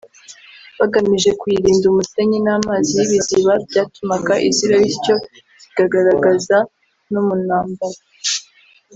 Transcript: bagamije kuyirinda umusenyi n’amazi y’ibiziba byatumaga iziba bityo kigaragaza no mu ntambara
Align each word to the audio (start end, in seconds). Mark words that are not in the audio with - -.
bagamije 0.79 1.29
kuyirinda 1.39 1.85
umusenyi 1.87 2.37
n’amazi 2.45 2.91
y’ibiziba 2.97 3.53
byatumaga 3.67 4.33
iziba 4.49 4.75
bityo 4.83 5.15
kigaragaza 5.75 6.57
no 7.11 7.21
mu 7.27 7.35
ntambara 7.45 7.99